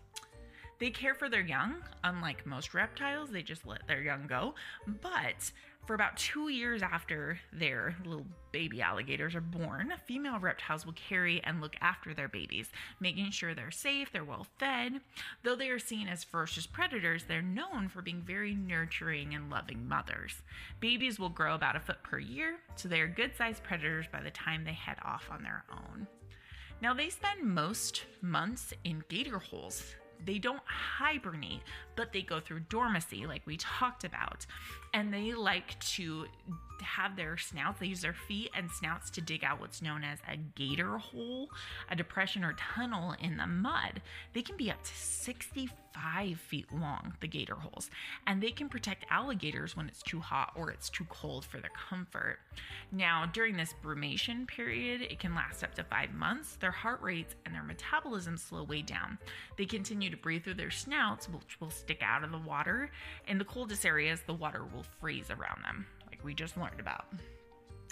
They 0.78 0.90
care 0.90 1.16
for 1.16 1.30
their 1.30 1.42
young, 1.42 1.76
unlike 2.04 2.46
most 2.46 2.74
reptiles, 2.74 3.30
they 3.30 3.42
just 3.42 3.66
let 3.66 3.88
their 3.88 4.02
young 4.02 4.28
go. 4.28 4.56
But 5.02 5.52
for 5.86 5.94
about 5.94 6.18
two 6.18 6.50
years 6.50 6.82
after 6.82 7.40
their 7.54 7.96
little 8.04 8.26
baby 8.52 8.82
alligators 8.82 9.36
are 9.36 9.42
born, 9.42 9.94
female 10.06 10.40
reptiles 10.40 10.86
will 10.86 10.94
carry 10.94 11.42
and 11.44 11.62
look 11.62 11.76
after 11.80 12.14
their 12.14 12.28
babies, 12.28 12.70
making 13.00 13.32
sure 13.32 13.54
they're 13.54 13.72
safe, 13.72 14.12
they're 14.12 14.26
well 14.26 14.48
fed. 14.58 15.00
Though 15.44 15.56
they 15.56 15.70
are 15.70 15.80
seen 15.80 16.08
as 16.08 16.24
ferocious 16.24 16.66
predators, 16.66 17.24
they're 17.24 17.42
known 17.42 17.88
for 17.88 18.02
being 18.02 18.24
very 18.24 18.56
nurturing 18.56 19.36
and 19.36 19.50
loving 19.50 19.88
mothers. 19.88 20.42
Babies 20.80 21.20
will 21.20 21.30
grow 21.30 21.56
about 21.56 21.76
a 21.76 21.80
foot 21.80 22.02
per 22.04 22.20
year, 22.20 22.58
so 22.76 22.90
they 22.90 23.00
are 23.00 23.08
good 23.08 23.36
sized 23.38 23.64
predators 23.64 24.08
by 24.12 24.22
the 24.22 24.32
time 24.32 24.64
they 24.64 24.74
head 24.74 24.98
off 25.06 25.30
on 25.32 25.44
their 25.44 25.64
own. 25.72 26.08
Now, 26.82 26.94
they 26.94 27.10
spend 27.10 27.44
most 27.44 28.04
months 28.22 28.74
in 28.84 29.04
gator 29.08 29.40
holes 29.40 29.96
they 30.26 30.40
don't 30.40 30.62
hibernate, 30.66 31.62
but 31.96 32.14
they 32.14 32.22
go 32.22 32.40
through 32.40 32.62
dormancy, 32.62 33.26
like 33.26 33.42
we 33.46 33.58
talked 33.58 34.04
about. 34.04 34.46
And 34.94 35.14
they 35.14 35.34
like 35.34 35.80
to 35.80 36.26
have 36.82 37.16
their 37.16 37.38
snouts, 37.38 37.80
they 37.80 37.88
use 37.88 38.02
their 38.02 38.14
feet 38.14 38.52
and 38.56 38.70
snouts 38.72 39.10
to 39.12 39.22
dig 39.22 39.44
out 39.44 39.60
what's 39.60 39.82
known 39.82 40.04
as 40.04 40.20
a 40.32 40.38
gator 40.38 40.98
hole, 40.98 41.50
a 41.90 41.96
depression 41.96 42.44
or 42.44 42.54
tunnel 42.54 43.16
in 43.20 43.38
the 43.38 43.48
mud. 43.48 44.02
They 44.34 44.42
can 44.42 44.58
be 44.58 44.72
up 44.72 44.84
to 44.84 44.94
65 44.94 46.40
feet 46.40 46.72
long, 46.74 47.14
the 47.20 47.28
gator 47.28 47.56
holes, 47.56 47.90
and 48.28 48.42
they 48.42 48.52
can 48.52 48.70
protect 48.70 49.06
alligators 49.10 49.76
when 49.76 49.88
it's 49.88 50.04
too 50.04 50.20
hot 50.20 50.52
or 50.56 50.70
it's 50.72 50.90
too 50.90 51.06
cold 51.10 51.46
for 51.46 51.60
their 51.60 51.72
comfort. 51.90 52.40
Now, 52.92 53.26
during 53.26 53.58
this 53.58 53.74
brumation 53.84 54.48
period, 54.48 55.02
it 55.02 55.20
can 55.20 55.36
last 55.36 55.64
up 55.64 55.76
to 55.76 55.84
five 55.84 56.14
months. 56.14 56.56
Their 56.58 56.72
heart 56.72 57.02
rates 57.02 57.36
and 57.46 57.54
their 57.54 57.64
metabolism 57.64 58.38
slow 58.38 58.64
way 58.64 58.82
down. 58.82 59.18
They 59.58 59.66
continue 59.66 60.10
to 60.10 60.18
breathe 60.18 60.44
through 60.44 60.56
their 60.56 60.72
snouts, 60.72 61.28
which 61.28 61.60
will 61.60 61.70
stick 61.86 62.02
out 62.02 62.24
of 62.24 62.32
the 62.32 62.38
water. 62.40 62.90
In 63.28 63.38
the 63.38 63.46
coldest 63.46 63.86
areas, 63.86 64.22
the 64.26 64.34
water 64.34 64.64
will 64.74 64.86
freeze 65.00 65.30
around 65.30 65.64
them 65.64 65.86
like 66.08 66.24
we 66.24 66.34
just 66.34 66.58
learned 66.58 66.80
about. 66.80 67.06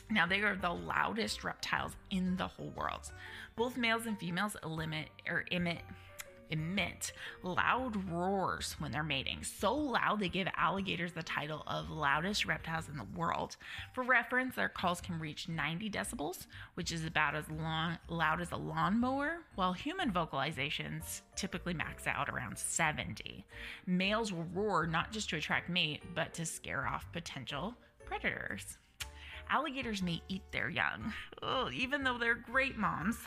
Now, 0.10 0.26
they 0.26 0.42
are 0.42 0.56
the 0.56 0.72
loudest 0.72 1.44
reptiles 1.44 1.92
in 2.10 2.36
the 2.36 2.48
whole 2.48 2.74
world. 2.76 3.12
Both 3.56 3.78
males 3.78 4.08
and 4.08 4.18
females 4.20 4.58
emit 4.64 5.10
or 5.30 5.46
emit 5.52 5.82
emit 6.50 7.12
loud 7.42 8.10
roars 8.10 8.76
when 8.80 8.92
they're 8.92 9.04
mating. 9.04 9.44
So 9.44 9.74
loud 9.74 10.20
they 10.20 10.30
give 10.30 10.48
alligators 10.56 11.14
the 11.14 11.24
title 11.24 11.64
of 11.68 11.90
loudest 11.90 12.46
reptiles 12.46 12.90
in 12.90 12.98
the 12.98 13.08
world. 13.16 13.58
For 13.94 14.04
reference, 14.04 14.56
their 14.56 14.70
calls 14.70 15.02
can 15.02 15.20
reach 15.20 15.50
90 15.50 15.90
decibels, 15.90 16.48
which 16.76 16.92
is 16.92 17.06
about 17.06 17.36
as 17.36 17.50
long, 17.50 17.98
loud 18.10 18.42
as 18.42 18.52
a 18.52 18.58
lawnmower, 18.58 19.40
while 19.56 19.74
human 19.74 20.12
vocalizations 20.12 21.22
typically 21.36 21.74
max 21.74 22.08
out 22.08 22.30
around 22.30 22.58
70. 22.58 23.46
Males 23.86 24.32
will 24.32 24.48
roar 24.54 24.88
not 24.88 25.12
just 25.12 25.30
to 25.30 25.38
attract 25.38 25.70
mate, 25.70 26.02
but 26.16 26.34
to 26.34 26.46
scare 26.46 26.88
off 26.88 27.12
potential 27.12 27.76
predators. 28.06 28.78
Alligators 29.50 30.02
may 30.02 30.22
eat 30.30 30.44
their 30.52 30.70
young. 30.70 31.14
Ugh, 31.42 31.72
even 31.74 32.04
though 32.04 32.18
they're 32.18 32.36
great 32.36 32.78
moms, 32.78 33.18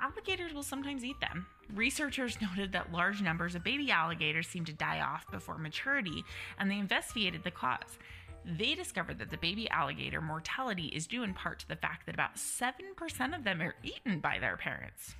alligators 0.00 0.52
will 0.52 0.62
sometimes 0.62 1.04
eat 1.04 1.20
them. 1.20 1.46
Researchers 1.74 2.40
noted 2.40 2.72
that 2.72 2.92
large 2.92 3.22
numbers 3.22 3.54
of 3.54 3.64
baby 3.64 3.90
alligators 3.90 4.46
seem 4.46 4.64
to 4.66 4.72
die 4.72 5.00
off 5.00 5.30
before 5.30 5.58
maturity, 5.58 6.24
and 6.58 6.70
they 6.70 6.78
investigated 6.78 7.42
the 7.44 7.50
cause. 7.50 7.98
They 8.44 8.74
discovered 8.74 9.18
that 9.18 9.30
the 9.30 9.36
baby 9.36 9.68
alligator 9.70 10.20
mortality 10.20 10.86
is 10.86 11.06
due 11.06 11.22
in 11.22 11.34
part 11.34 11.60
to 11.60 11.68
the 11.68 11.76
fact 11.76 12.06
that 12.06 12.14
about 12.14 12.36
7% 12.36 13.36
of 13.36 13.44
them 13.44 13.60
are 13.60 13.74
eaten 13.82 14.20
by 14.20 14.38
their 14.38 14.56
parents. 14.56 15.14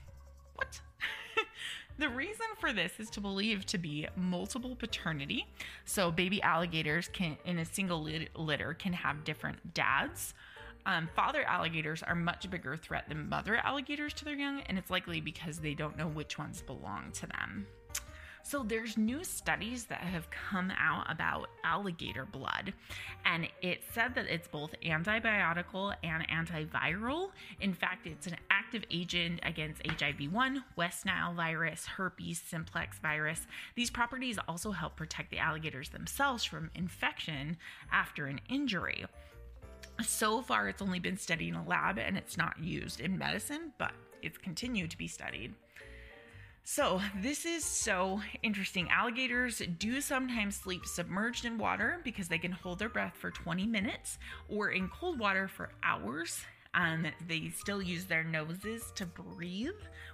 What? 0.55 0.81
the 1.99 2.09
reason 2.09 2.47
for 2.59 2.73
this 2.73 2.93
is 2.99 3.11
to 3.11 3.21
believe 3.21 3.67
to 3.67 3.79
be 3.79 4.07
multiple 4.17 4.75
paternity. 4.75 5.47
So 5.85 6.11
baby 6.11 6.41
alligators 6.43 7.09
can 7.09 7.37
in 7.45 7.59
a 7.59 7.65
single 7.65 8.09
litter 8.35 8.75
can 8.75 8.93
have 8.95 9.25
different 9.25 9.75
dads. 9.75 10.35
Um, 10.87 11.09
father 11.15 11.43
alligators 11.45 12.03
are 12.03 12.15
much 12.15 12.49
bigger 12.51 12.77
threat 12.77 13.09
than 13.09 13.29
mother 13.29 13.57
alligators 13.57 14.15
to 14.15 14.25
their 14.25 14.35
young, 14.35 14.61
and 14.63 14.79
it's 14.79 14.91
likely 14.91 15.21
because 15.21 15.59
they 15.59 15.75
don't 15.75 15.97
know 15.97 16.09
which 16.09 16.39
ones 16.39 16.63
belong 16.63 17.13
to 17.13 17.27
them. 17.27 17.67
So 18.43 18.65
there's 18.67 18.97
new 18.97 19.23
studies 19.23 19.85
that 19.85 20.01
have 20.01 20.29
come 20.31 20.73
out 20.77 21.11
about 21.11 21.51
alligator 21.63 22.25
blood, 22.25 22.73
and 23.25 23.47
it 23.63 23.83
said 23.93 24.15
that 24.15 24.27
it's 24.27 24.49
both 24.49 24.75
antibiotical 24.85 25.93
and 26.03 26.27
antiviral. 26.29 27.31
In 27.61 27.75
fact, 27.75 28.07
it's 28.07 28.27
an 28.27 28.37
active 28.51 28.85
agent 28.91 29.41
against 29.43 29.87
HIV-1, 29.87 30.65
West 30.75 31.05
Nile 31.07 31.35
virus, 31.35 31.87
herpes 31.87 32.41
simplex 32.41 32.99
virus. 32.99 33.47
These 33.75 33.91
properties 33.91 34.39
also 34.49 34.73
help 34.73 34.97
protect 34.97 35.31
the 35.31 35.39
alligators 35.39 35.91
themselves 35.91 36.43
from 36.43 36.71
infection 36.75 37.59
after 37.93 38.27
an 38.27 38.41
injury. 38.49 39.05
So 40.03 40.43
far, 40.43 40.69
it's 40.69 40.83
only 40.83 40.99
been 40.99 41.17
studied 41.17 41.49
in 41.49 41.55
a 41.55 41.65
lab 41.65 41.99
and 41.99 42.17
it's 42.17 42.37
not 42.37 42.59
used 42.59 43.01
in 43.01 43.19
medicine, 43.19 43.73
but 43.79 43.93
it's 44.23 44.39
continued 44.39 44.91
to 44.91 44.99
be 44.99 45.09
studied. 45.09 45.55
So, 46.63 47.01
this 47.17 47.47
is 47.47 47.65
so 47.65 48.21
interesting. 48.43 48.89
Alligators 48.91 49.63
do 49.79 50.01
sometimes 50.01 50.57
sleep 50.57 50.87
submerged 50.87 51.45
in 51.45 51.59
water 51.59 52.01
because 52.05 52.29
they 52.29 52.39
can 52.39 52.53
hold 52.53 52.79
their 52.79 52.89
breath 52.89 53.17
for 53.17 53.31
20 53.31 53.67
minutes 53.67 54.19
or 54.49 54.71
in 54.71 54.89
cold 54.89 55.19
water 55.19 55.49
for 55.49 55.71
hours. 55.83 56.45
Um, 56.75 57.07
they 57.27 57.49
still 57.57 57.83
use 57.83 58.05
their 58.05 58.23
noses 58.23 58.93
to 58.95 59.07
breathe 59.07 59.71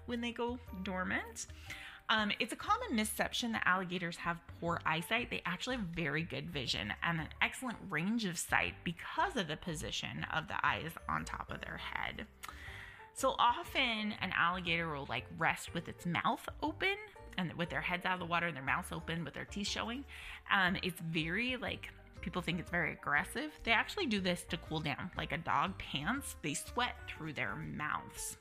when 0.07 0.21
they 0.21 0.33
go 0.33 0.59
dormant. 0.83 1.47
Um, 2.09 2.31
it's 2.39 2.53
a 2.53 2.57
common 2.57 2.95
misconception 2.95 3.53
that 3.53 3.65
alligators 3.67 4.17
have 4.17 4.39
poor 4.61 4.81
eyesight. 4.87 5.31
They 5.31 5.43
actually 5.45 5.77
have 5.77 5.87
very 5.87 6.23
good 6.23 6.51
vision 6.51 6.93
and 7.03 7.21
an 7.21 7.29
excellent 7.43 7.79
range 7.91 8.25
of 8.25 8.39
sight 8.39 8.75
because 8.85 9.37
of 9.37 9.49
the 9.49 9.57
position 9.57 10.25
of 10.33 10.47
the 10.47 10.65
eyes 10.65 10.93
on 11.09 11.25
top 11.25 11.51
of 11.51 11.61
their 11.63 11.79
head. 11.79 12.27
So 13.15 13.35
often 13.39 14.13
an 14.21 14.33
alligator 14.37 14.93
will 14.93 15.07
like 15.09 15.25
rest 15.39 15.75
with 15.75 15.89
its 15.89 16.07
mouth 16.07 16.47
open 16.63 16.97
and 17.39 17.53
with 17.55 17.71
their 17.71 17.81
heads 17.81 18.05
out 18.05 18.15
of 18.15 18.21
the 18.21 18.27
water 18.27 18.47
and 18.47 18.57
their 18.57 18.63
mouths 18.63 18.93
open 18.93 19.25
with 19.25 19.35
their 19.35 19.45
teeth 19.45 19.69
showing. 19.69 20.05
Um, 20.53 20.77
it's 20.83 21.01
very 21.01 21.57
like 21.57 21.89
people 22.21 22.43
think 22.43 22.61
it's 22.61 22.71
very 22.71 22.93
aggressive. 22.93 23.51
They 23.65 23.73
actually 23.73 24.07
do 24.07 24.21
this 24.21 24.45
to 24.51 24.57
cool 24.57 24.81
down, 24.81 25.11
like 25.17 25.33
a 25.33 25.39
dog 25.39 25.79
pants. 25.79 26.37
They 26.43 26.55
sweat 26.55 26.95
through 27.09 27.33
their 27.33 27.57
mouths. 27.57 28.37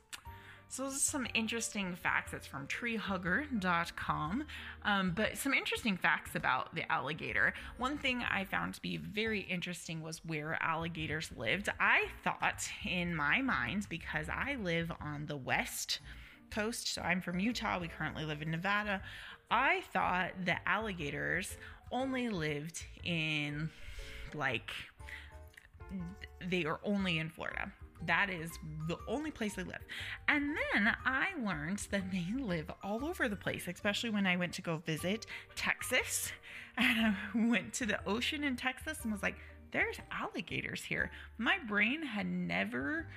So 0.68 0.84
those 0.84 0.96
are 0.96 1.00
some 1.00 1.28
interesting 1.34 1.96
facts. 1.96 2.34
It's 2.34 2.48
from 2.48 2.68
treehugger.com. 2.68 4.44
Um, 4.84 5.12
but 5.16 5.38
some 5.38 5.54
interesting 5.54 5.96
facts 5.96 6.36
about 6.36 6.74
the 6.76 6.90
alligator. 6.92 7.54
One 7.78 7.98
thing 7.98 8.24
I 8.24 8.44
found 8.44 8.74
to 8.74 8.82
be 8.82 8.98
very 8.98 9.42
interesting 9.42 10.02
was 10.02 10.24
where 10.26 10.58
alligators 10.62 11.32
lived. 11.38 11.70
I 11.80 12.08
thought 12.24 12.68
in 12.86 13.16
my 13.16 13.42
mind, 13.42 13.88
because 13.90 14.28
I 14.30 14.58
live 14.62 14.92
on 15.00 15.28
the 15.28 15.38
west 15.38 16.00
coast, 16.52 16.94
so 16.94 17.02
I'm 17.02 17.22
from 17.22 17.40
Utah, 17.40 17.80
we 17.80 17.88
currently 17.88 18.26
live 18.26 18.42
in 18.42 18.52
Nevada. 18.52 19.02
I 19.50 19.82
thought 19.94 20.32
that 20.46 20.62
alligators 20.66 21.58
only 21.92 22.30
lived 22.30 22.84
in 23.04 23.70
like 24.34 24.72
they 26.50 26.66
are 26.66 26.80
only 26.84 27.20
in 27.20 27.30
Florida. 27.30 27.72
That 28.06 28.30
is 28.30 28.52
the 28.88 28.98
only 29.08 29.32
place 29.32 29.56
they 29.56 29.64
live. 29.64 29.84
And 30.28 30.56
then 30.74 30.96
I 31.06 31.30
learned 31.44 31.80
that 31.92 32.12
they 32.12 32.26
live 32.38 32.72
all 32.84 33.06
over 33.06 33.28
the 33.28 33.36
place, 33.36 33.68
especially 33.68 34.10
when 34.10 34.28
I 34.28 34.38
went 34.38 34.54
to 34.54 34.62
go 34.62 34.78
visit 34.78 35.26
Texas. 35.56 36.32
And 36.78 37.16
I 37.16 37.48
went 37.50 37.72
to 37.76 37.86
the 37.86 38.06
ocean 38.06 38.44
in 38.44 38.58
Texas 38.58 38.98
and 39.04 39.14
was 39.14 39.24
like, 39.24 39.38
there's 39.72 39.96
alligators 40.12 40.84
here. 40.84 41.10
My 41.38 41.58
brain 41.70 42.04
had 42.04 42.26
never 42.26 43.08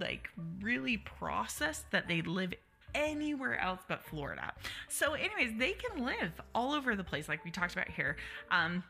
like 0.00 0.28
really 0.60 0.96
processed 0.96 1.88
that 1.92 2.08
they 2.08 2.22
live 2.22 2.54
anywhere 2.94 3.58
else 3.58 3.80
but 3.88 4.04
Florida. 4.04 4.52
So, 4.88 5.14
anyways, 5.14 5.58
they 5.58 5.72
can 5.72 6.04
live 6.04 6.40
all 6.54 6.72
over 6.72 6.94
the 6.96 7.04
place, 7.04 7.28
like 7.28 7.44
we 7.44 7.50
talked 7.50 7.72
about 7.72 7.88
here. 7.88 8.16
Um, 8.50 8.82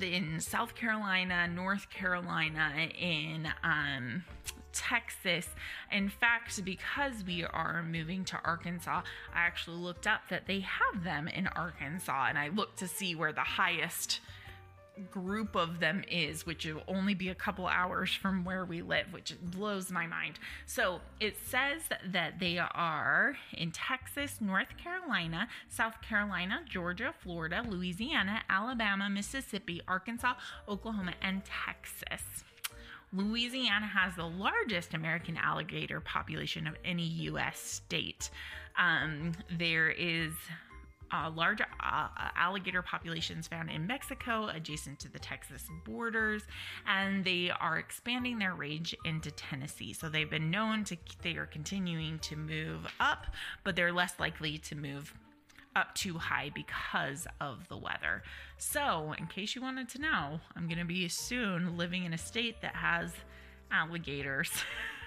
in 0.00 0.40
South 0.40 0.74
Carolina, 0.74 1.46
North 1.48 1.90
Carolina, 1.90 2.72
in 2.98 3.48
um, 3.62 4.24
Texas. 4.72 5.46
In 5.90 6.08
fact, 6.08 6.64
because 6.64 7.24
we 7.26 7.44
are 7.44 7.82
moving 7.82 8.24
to 8.26 8.40
Arkansas, 8.44 9.02
I 9.34 9.40
actually 9.40 9.78
looked 9.78 10.06
up 10.06 10.22
that 10.30 10.46
they 10.46 10.60
have 10.60 11.04
them 11.04 11.28
in 11.28 11.46
Arkansas 11.48 12.26
and 12.28 12.38
I 12.38 12.48
looked 12.48 12.78
to 12.78 12.88
see 12.88 13.14
where 13.14 13.32
the 13.32 13.40
highest 13.40 14.20
group 15.10 15.56
of 15.56 15.80
them 15.80 16.04
is, 16.10 16.44
which 16.46 16.66
will 16.66 16.82
only 16.86 17.14
be 17.14 17.28
a 17.28 17.34
couple 17.34 17.66
hours 17.66 18.12
from 18.12 18.44
where 18.44 18.64
we 18.64 18.82
live, 18.82 19.06
which 19.10 19.34
blows 19.42 19.90
my 19.90 20.06
mind. 20.06 20.38
So 20.66 21.00
it 21.20 21.36
says 21.46 21.82
that 22.06 22.38
they 22.38 22.58
are 22.58 23.36
in 23.52 23.70
Texas, 23.70 24.40
North 24.40 24.76
Carolina, 24.76 25.48
South 25.68 26.00
Carolina, 26.02 26.60
Georgia, 26.68 27.14
Florida, 27.20 27.64
Louisiana, 27.66 28.42
Alabama, 28.48 29.08
Mississippi, 29.08 29.80
Arkansas, 29.88 30.34
Oklahoma, 30.68 31.14
and 31.22 31.42
Texas. 31.44 32.44
Louisiana 33.14 33.86
has 33.86 34.16
the 34.16 34.26
largest 34.26 34.94
American 34.94 35.36
alligator 35.36 36.00
population 36.00 36.66
of 36.66 36.74
any 36.84 37.02
U.S. 37.02 37.58
state. 37.58 38.30
Um, 38.78 39.32
there 39.50 39.90
is 39.90 40.32
uh, 41.12 41.30
large 41.30 41.60
uh, 41.60 42.08
alligator 42.36 42.82
populations 42.82 43.46
found 43.46 43.70
in 43.70 43.86
Mexico, 43.86 44.48
adjacent 44.48 44.98
to 45.00 45.10
the 45.10 45.18
Texas 45.18 45.64
borders, 45.84 46.42
and 46.86 47.24
they 47.24 47.50
are 47.50 47.78
expanding 47.78 48.38
their 48.38 48.54
range 48.54 48.94
into 49.04 49.30
Tennessee. 49.30 49.92
So 49.92 50.08
they've 50.08 50.30
been 50.30 50.50
known 50.50 50.84
to, 50.84 50.96
they 51.22 51.36
are 51.36 51.46
continuing 51.46 52.18
to 52.20 52.36
move 52.36 52.86
up, 53.00 53.26
but 53.64 53.76
they're 53.76 53.92
less 53.92 54.14
likely 54.18 54.58
to 54.58 54.74
move 54.74 55.14
up 55.74 55.94
too 55.94 56.18
high 56.18 56.50
because 56.54 57.26
of 57.40 57.68
the 57.68 57.76
weather. 57.76 58.22
So, 58.58 59.14
in 59.18 59.26
case 59.26 59.54
you 59.54 59.62
wanted 59.62 59.88
to 59.90 60.00
know, 60.00 60.40
I'm 60.54 60.66
going 60.66 60.78
to 60.78 60.84
be 60.84 61.08
soon 61.08 61.76
living 61.76 62.04
in 62.04 62.12
a 62.12 62.18
state 62.18 62.60
that 62.60 62.76
has 62.76 63.12
alligators. 63.70 64.50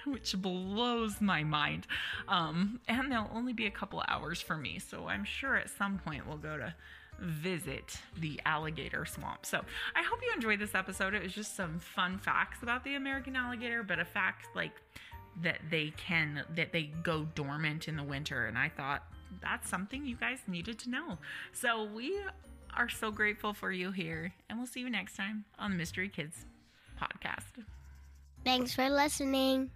which 0.12 0.36
blows 0.38 1.22
my 1.22 1.44
mind. 1.44 1.88
Um, 2.28 2.80
and 2.88 3.12
they'll 3.12 3.30
only 3.34 3.54
be 3.54 3.66
a 3.66 3.72
couple 3.72 4.04
hours 4.08 4.42
for 4.42 4.58
me, 4.58 4.80
so 4.80 5.08
I'm 5.08 5.24
sure 5.24 5.56
at 5.56 5.70
some 5.70 6.00
point 6.00 6.28
we'll 6.28 6.38
go 6.38 6.58
to 6.58 6.74
visit 7.20 7.98
the 8.20 8.40
alligator 8.46 9.06
swamp. 9.06 9.46
So 9.46 9.62
I 9.96 10.04
hope 10.04 10.20
you 10.22 10.32
enjoyed 10.34 10.60
this 10.60 10.76
episode. 10.76 11.14
It 11.14 11.24
was 11.24 11.34
just 11.34 11.56
some 11.56 11.80
fun 11.80 12.18
facts 12.18 12.62
about 12.62 12.84
the 12.84 12.96
American 12.96 13.36
alligator, 13.36 13.84
but 13.84 14.00
a 14.00 14.06
fact 14.06 14.48
like 14.56 14.82
that 15.42 15.60
they 15.70 15.94
can 15.98 16.44
that 16.56 16.72
they 16.72 16.84
go 17.04 17.28
dormant 17.36 17.88
in 17.88 17.98
the 17.98 18.04
winter 18.04 18.46
and 18.46 18.58
I 18.58 18.70
thought 18.70 19.04
that's 19.42 19.70
something 19.70 20.06
you 20.06 20.16
guys 20.16 20.40
needed 20.48 20.80
to 20.80 20.90
know. 20.90 21.18
So 21.52 21.84
we 21.84 22.18
are 22.76 22.90
so 22.90 23.12
grateful 23.12 23.54
for 23.54 23.72
you 23.72 23.92
here 23.92 24.34
and 24.50 24.58
we'll 24.58 24.68
see 24.68 24.80
you 24.80 24.90
next 24.90 25.16
time 25.16 25.46
on 25.60 25.72
the 25.72 25.78
Mystery 25.78 26.10
Kids 26.10 26.46
podcast. 27.02 27.64
Thanks 28.44 28.74
for 28.74 28.90
listening. 28.90 29.72